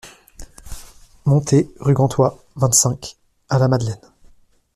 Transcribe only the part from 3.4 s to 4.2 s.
à La Madeleine.